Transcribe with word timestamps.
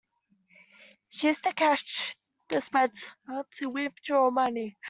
She 1.09 1.27
used 1.27 1.45
a 1.45 1.53
cash 1.53 2.15
dispenser 2.55 3.13
to 3.59 3.69
withdraw 3.69 4.31
money 4.31 4.75